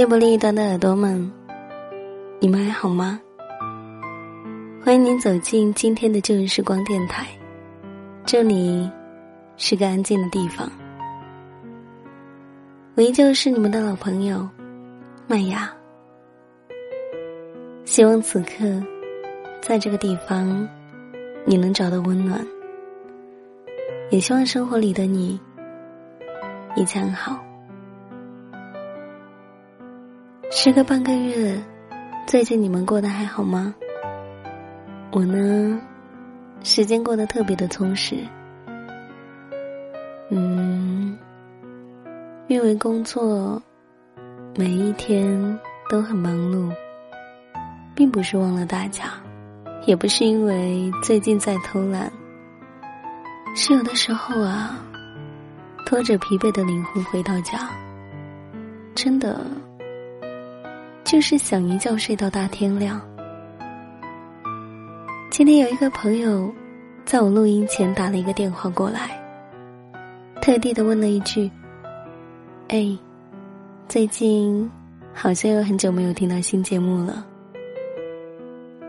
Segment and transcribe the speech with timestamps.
[0.00, 1.30] 电波另一端的耳朵们，
[2.38, 3.20] 你们还好吗？
[4.82, 7.26] 欢迎您走进今天的旧日时光电台，
[8.24, 8.90] 这里
[9.58, 10.66] 是个安静的地方。
[12.94, 14.48] 我依旧是你们的老朋友
[15.26, 15.70] 麦芽。
[17.84, 18.82] 希望此刻
[19.60, 20.66] 在这个地方
[21.44, 22.42] 你能找到温暖，
[24.08, 25.38] 也希望生活里的你
[26.74, 27.38] 一切安好。
[30.62, 31.58] 时隔半个月，
[32.26, 33.74] 最近你们过得还好吗？
[35.10, 35.80] 我呢，
[36.62, 38.18] 时间过得特别的充实。
[40.28, 41.18] 嗯，
[42.46, 43.62] 因为工作，
[44.54, 46.70] 每一天都很忙碌，
[47.94, 49.14] 并不是忘了大家，
[49.86, 52.12] 也不是因为最近在偷懒，
[53.56, 54.76] 是有的时候啊，
[55.86, 57.66] 拖着疲惫的灵魂回到家，
[58.94, 59.40] 真的
[61.04, 63.00] 就是想一觉睡到大天亮。
[65.30, 66.52] 今天有一个朋友，
[67.04, 69.10] 在我录音前打了一个电话过来，
[70.40, 71.50] 特地的问了一句
[72.68, 72.96] ：“哎，
[73.88, 74.70] 最近
[75.12, 77.26] 好像有很久没有听到新节目了。”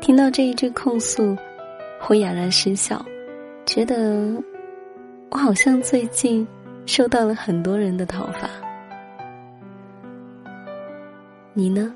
[0.00, 1.36] 听到这一句控诉，
[2.08, 3.04] 我哑然失笑，
[3.66, 4.32] 觉得
[5.30, 6.46] 我好像最近
[6.86, 8.48] 受到了很多人的讨伐。
[11.58, 11.92] 你呢？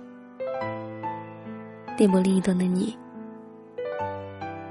[1.96, 2.98] 电波另一端的你。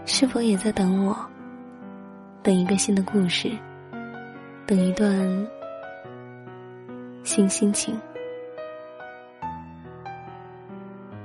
[0.06, 1.18] 是否也在等我？
[2.44, 3.50] 等一个新的故事，
[4.68, 5.48] 等一段
[7.24, 7.98] 新心情。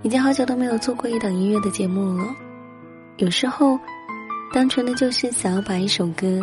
[0.03, 2.25] 已经好久都没有做过一档音乐的节目了。
[3.16, 3.77] 有时候，
[4.54, 6.41] 单纯的就是想要把一首歌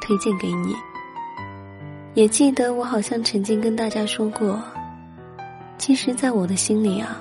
[0.00, 0.74] 推荐给你。
[2.14, 4.58] 也记得我好像曾经跟大家说过，
[5.82, 7.20] 其实，在我的心里啊，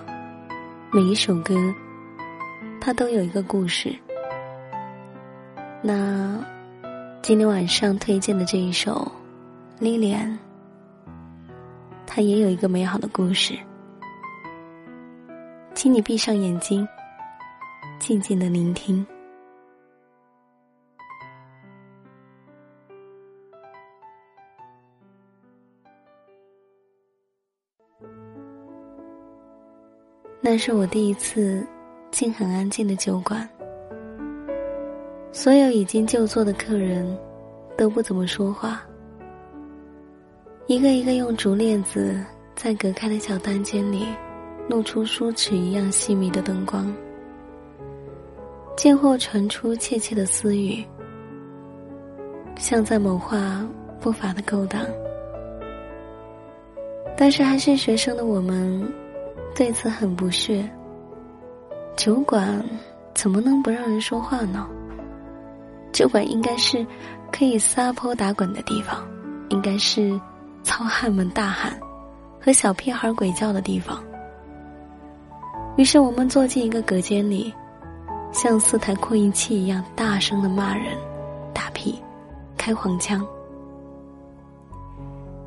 [0.91, 1.55] 每一首歌，
[2.79, 3.91] 它都有一个故事。
[5.81, 6.39] 那
[7.23, 9.11] 今天晚上推荐的这一首
[9.83, 10.27] 《Lilian》，
[12.05, 13.57] 它也有一个美好的故事，
[15.73, 16.87] 请你闭上眼睛，
[17.97, 19.03] 静静的聆听。
[30.51, 31.65] 那是我第一次
[32.11, 33.47] 进很安静的酒馆。
[35.31, 37.17] 所有已经就座的客人，
[37.77, 38.83] 都不怎么说话。
[40.67, 42.21] 一个一个用竹链子
[42.53, 44.05] 在隔开的小单间里，
[44.67, 46.93] 露出梳齿一样细密的灯光。
[48.75, 50.83] 间或传出窃窃的私语，
[52.57, 53.65] 像在谋划
[54.01, 54.85] 不法的勾当。
[57.15, 58.85] 但是还是学生的我们，
[59.55, 60.69] 对此很不屑。
[61.97, 62.63] 酒馆
[63.13, 64.67] 怎么能不让人说话呢？
[65.91, 66.85] 酒馆应该是
[67.31, 69.05] 可以撒泼打滚的地方，
[69.49, 70.19] 应该是
[70.63, 71.77] 糙汉们大喊
[72.39, 74.01] 和小屁孩鬼叫的地方。
[75.75, 77.53] 于是我们坐进一个隔间里，
[78.31, 80.97] 像四台扩音器一样大声的骂人、
[81.53, 82.01] 打屁、
[82.57, 83.25] 开黄腔。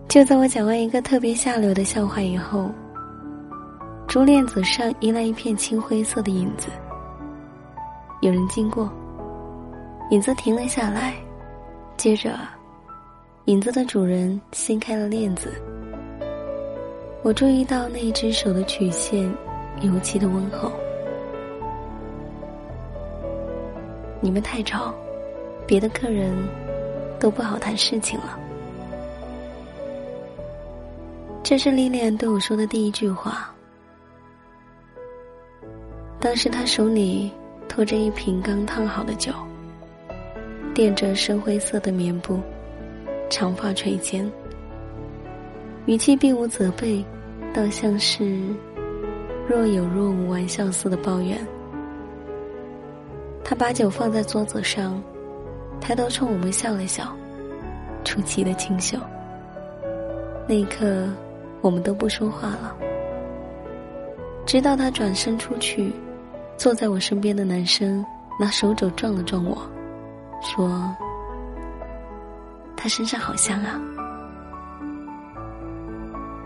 [0.09, 2.71] 就在我讲完一个特别下流的笑话以后，
[4.15, 6.69] 竹链子上移来一片青灰色的影子。
[8.21, 8.89] 有人经过，
[10.11, 11.15] 影子停了下来，
[11.97, 12.39] 接着，
[13.47, 15.53] 影子的主人掀开了链子。
[17.25, 19.29] 我注意到那一只手的曲线。
[19.81, 20.71] 尤其的温厚。
[24.21, 24.95] 你们太吵，
[25.67, 26.33] 别的客人
[27.19, 28.39] 都不好谈事情了。
[31.43, 33.51] 这是莉莲对我说的第一句话。
[36.25, 37.31] 当时他手里
[37.69, 39.31] 托着一瓶刚烫好的酒，
[40.73, 42.41] 垫着深灰色的棉布，
[43.29, 44.27] 长发垂肩，
[45.85, 47.05] 语气并无责备，
[47.53, 48.41] 倒像是。
[49.47, 51.39] 若有若无，玩笑似的抱怨。
[53.45, 54.99] 他把酒放在桌子上，
[55.79, 57.15] 抬头冲我们笑了笑，
[58.03, 58.97] 出奇的清秀。
[60.49, 61.07] 那一刻，
[61.61, 62.75] 我们都不说话了，
[64.47, 65.93] 直到他转身出去，
[66.57, 68.05] 坐在我身边的男生
[68.39, 69.59] 拿手肘撞了撞我，
[70.43, 70.95] 说
[72.77, 73.81] ：“他身上好香啊。”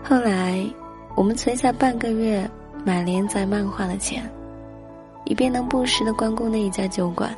[0.03, 0.63] 后来，
[1.15, 2.49] 我们存下半个月。
[2.85, 4.23] 买连载漫画的钱，
[5.25, 7.35] 以便能不时的光顾那一家酒馆。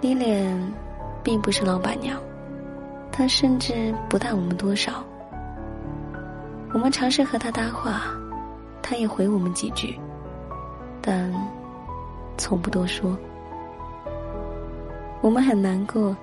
[0.00, 0.60] 莉莲
[1.22, 2.18] 并不是老板娘，
[3.12, 5.04] 她甚至不带我们多少。
[6.72, 8.02] 我们尝试和她搭话，
[8.82, 9.96] 她也回我们几句，
[11.10, 11.32] 但
[12.36, 13.16] 从不多说。
[15.22, 16.14] 我们很难过，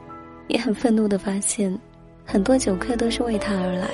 [0.48, 1.76] 也很愤怒的发现，
[2.24, 3.90] 很多酒客都是为他而来。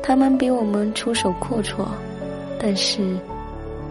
[0.00, 1.88] 他们比我们出手阔绰，
[2.56, 3.16] 但是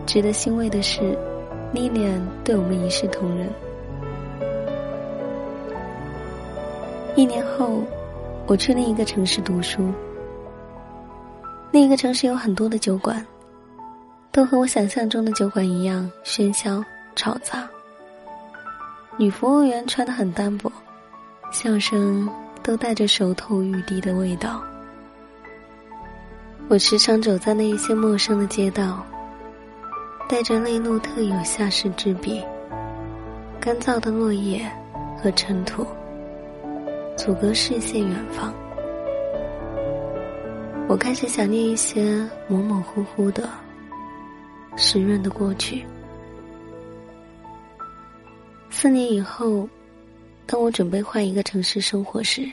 [0.05, 1.17] 值得欣慰的是，
[1.73, 3.49] 莉莲对我们一视同仁。
[7.17, 7.83] 一年后，
[8.47, 9.91] 我去另一个城市读书。
[11.71, 13.25] 另一个城市有很多的酒馆，
[14.31, 16.83] 都和我想象中的酒馆一样喧嚣
[17.15, 17.67] 吵杂。
[19.17, 20.71] 女服务员穿的很单薄，
[21.51, 22.29] 笑声
[22.63, 24.63] 都带着熟透欲滴的味道。
[26.69, 29.05] 我时常走在那一些陌生的街道，
[30.29, 32.41] 带着内陆特有夏士之笔，
[33.59, 34.65] 干燥的落叶
[35.21, 35.85] 和尘土，
[37.17, 38.53] 阻隔视线远方。
[40.87, 43.49] 我开始想念一些模模糊糊的、
[44.75, 45.85] 湿润的过去。
[48.69, 49.67] 四年以后，
[50.45, 52.49] 当我准备换一个城市生活时，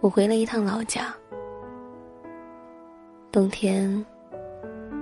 [0.00, 1.12] 我回了一趟老家。
[3.32, 4.04] 冬天，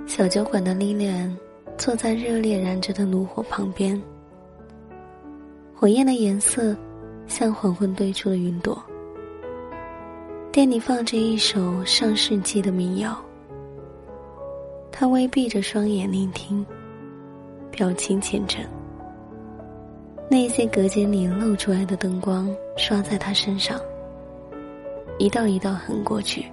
[0.06, 1.36] 小酒馆的莉莲
[1.76, 4.00] 坐在热烈燃着的炉火旁边，
[5.74, 6.76] 火焰的颜色
[7.26, 8.82] 像黄昏堆出的云朵。
[10.52, 13.23] 店里放着一首上世纪的民谣，
[14.98, 16.64] 他微闭着双眼聆听，
[17.70, 18.64] 表情虔诚。
[20.30, 22.48] 那些隔间里露出来的灯光
[22.78, 23.78] 刷在他身上，
[25.18, 26.46] 一道一道横过去。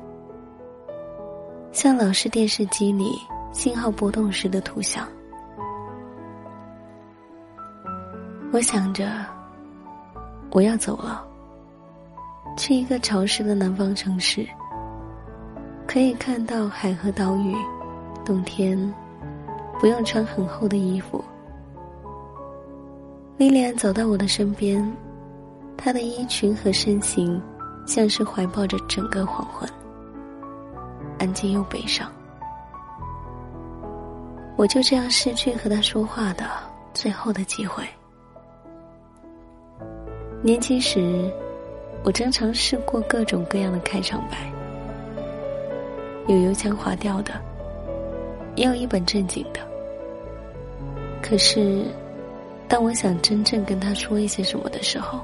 [1.71, 3.05] 像老式电视机里
[3.53, 5.07] 信号波动时的图像。
[8.51, 9.09] 我想着，
[10.51, 11.25] 我要走了，
[12.57, 14.45] 去一个潮湿的南方城市，
[15.87, 17.55] 可以看到海和岛屿，
[18.25, 18.93] 冬天
[19.79, 21.23] 不用穿很厚的衣服。
[23.37, 24.89] 莉莉安走到我的身边，
[25.75, 27.41] 她的衣裙和身形
[27.85, 29.69] 像是怀抱着整个黄昏。
[31.19, 32.11] 安静又悲伤，
[34.55, 36.45] 我就这样失去和他说话的
[36.93, 37.83] 最后的机会。
[40.41, 41.31] 年轻时，
[42.03, 44.51] 我经常试过各种各样的开场白，
[46.27, 47.33] 有油腔滑调的，
[48.55, 49.59] 也有一本正经的。
[51.21, 51.85] 可是，
[52.67, 55.19] 当我想真正跟他说一些什么的时候，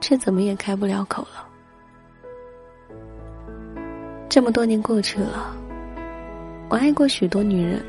[0.00, 1.46] 却怎么也开不了口了。
[4.28, 5.56] 这么多年过去了，
[6.68, 7.82] 我爱过许多女人，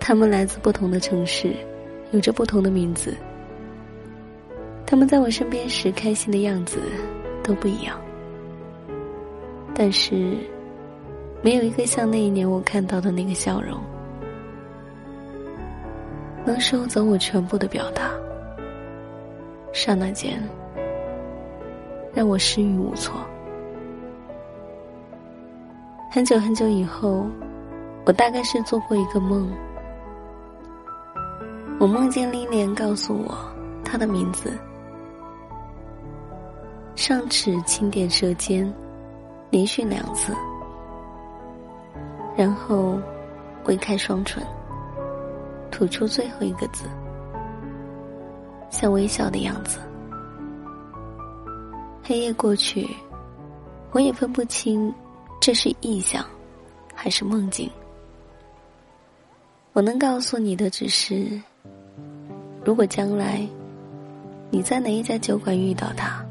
[0.00, 1.52] 她们来自不同的城市，
[2.12, 3.14] 有着不同的名字。
[4.86, 6.78] 她们在我身边时开心的样子
[7.42, 8.00] 都不一样，
[9.74, 10.36] 但是
[11.44, 13.78] 没有一个像那一年我看到的那个笑容，
[16.42, 18.10] 能收走我全部的表达。
[19.70, 20.42] 刹那间，
[22.14, 23.14] 让我失语无措。
[26.10, 27.26] 很久很久以后，
[28.06, 29.46] 我大概是做过一个梦，
[31.78, 33.36] 我梦见丽莲告诉我
[33.84, 34.50] 她的名字，
[36.96, 38.72] 上齿轻点舌尖，
[39.50, 40.32] 连续两次，
[42.36, 42.98] 然后
[43.66, 44.42] 微开双唇，
[45.70, 46.84] 吐出最后一个字，
[48.70, 49.78] 像微笑的样子。
[52.02, 52.88] 黑夜过去，
[53.92, 54.92] 我也分不清。
[55.40, 56.24] 这是臆想，
[56.94, 57.70] 还是梦境？
[59.74, 61.40] 我能告诉你的只是，
[62.64, 63.46] 如果将来
[64.50, 66.24] 你在哪一家酒馆遇到他，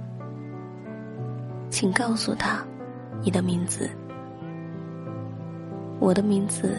[1.70, 2.66] 请告诉他
[3.22, 3.88] 你的名字，
[6.04, 6.76] 我的名字，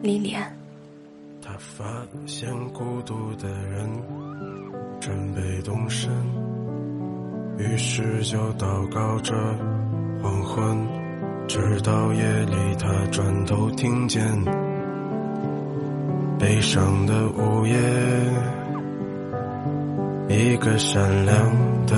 [0.00, 0.48] 莉莉安。
[1.42, 1.84] 他发
[2.24, 3.90] 现孤独的人
[5.00, 6.12] 准备动身，
[7.58, 9.34] 于是就祷告着。
[10.22, 10.78] 黄昏，
[11.48, 14.22] 直到夜里，他转头听见
[16.38, 17.76] 悲伤的午夜，
[20.28, 21.36] 一个善良
[21.88, 21.96] 的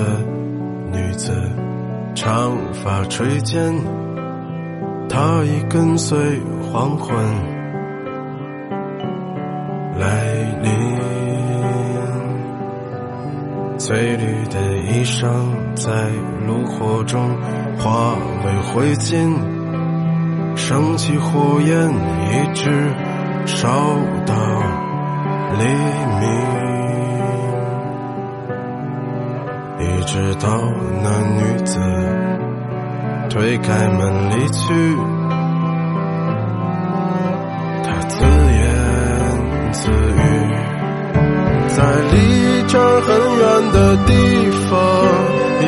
[0.91, 1.31] 女子，
[2.15, 3.71] 长发垂肩，
[5.09, 6.17] 她已跟随
[6.71, 7.15] 黄昏
[9.99, 10.71] 来临，
[13.77, 15.27] 翠绿的衣裳
[15.75, 16.09] 在
[16.45, 17.35] 炉火中。
[17.79, 19.37] 化为灰烬，
[20.55, 21.87] 升起火焰，
[22.31, 22.91] 一直
[23.45, 23.69] 烧
[24.25, 24.33] 到
[25.59, 25.63] 黎
[26.19, 26.25] 明，
[29.79, 30.47] 一直到
[31.03, 31.07] 那
[31.39, 31.79] 女子
[33.37, 34.97] 推开门离去，
[37.83, 38.65] 他自言
[39.71, 40.19] 自语，
[41.67, 42.15] 在离
[42.67, 44.11] 这很远的地
[44.67, 44.73] 方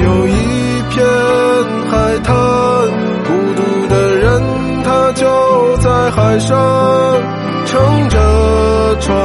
[0.03, 0.31] 有一
[0.89, 0.97] 片。
[1.91, 2.33] 海滩，
[3.27, 4.41] 孤独的人，
[4.83, 6.57] 他就在海上
[7.65, 9.15] 乘着船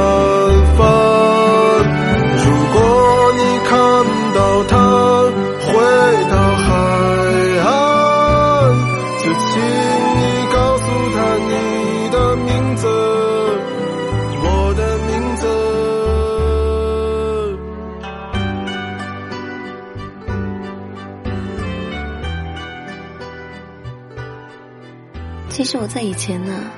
[25.55, 26.69] 其实我在以前呢，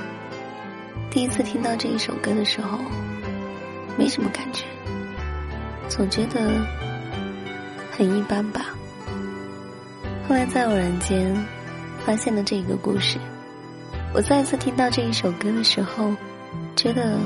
[1.10, 2.78] 第一次听到这一首歌的时候，
[3.98, 4.66] 没什么感觉，
[5.90, 6.64] 总觉得
[7.92, 8.68] 很一般吧。
[10.30, 11.36] 后来在偶然间
[12.06, 13.18] 发现了这个故事，
[14.14, 16.14] 我再次听到这一首歌的时候，
[16.76, 17.18] 觉得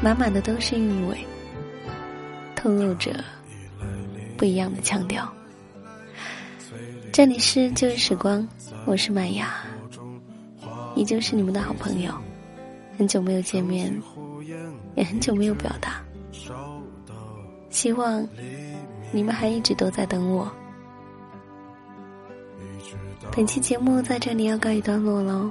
[0.00, 1.18] 满满的都是韵味，
[2.54, 3.12] 透露着
[4.36, 5.28] 不一样的腔调。
[7.10, 8.46] 这里是旧日时光，
[8.84, 9.52] 我是麦芽。
[10.94, 12.12] 依旧是你们的好朋友，
[12.98, 13.92] 很久没有见面，
[14.96, 16.02] 也很久没有表达。
[17.70, 18.26] 希望
[19.12, 20.50] 你们还一直都在等我。
[23.34, 25.50] 本期节目在这里要告一段落喽，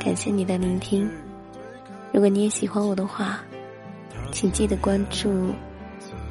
[0.00, 1.08] 感谢你的聆听。
[2.12, 3.40] 如果你也喜欢我的话，
[4.32, 5.50] 请记得关注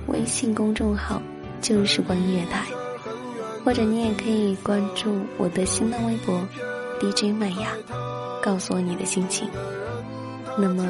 [0.07, 1.21] 微信公众号
[1.61, 2.65] “旧时光音乐台”，
[3.63, 6.45] 或者你也可以关注我的新浪微博。
[7.03, 7.67] DJ 麦芽，
[8.41, 9.49] 告诉我你的心情。
[10.57, 10.87] 那么，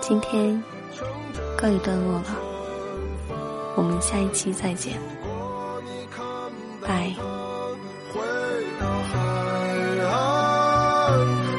[0.00, 0.62] 今天
[1.56, 2.26] 告一段落了，
[3.74, 4.92] 我们下一期再见，
[6.86, 7.12] 拜。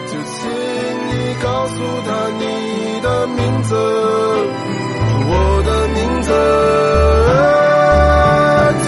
[0.08, 0.50] 就请
[1.10, 3.76] 你告诉他你的名字，
[5.28, 6.32] 我的名字，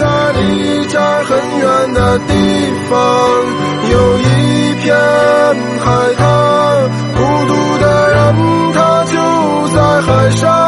[0.32, 0.40] 离
[0.86, 2.32] 这很远的地
[2.88, 2.96] 方。
[5.54, 10.65] 海滩孤独的人他就在海上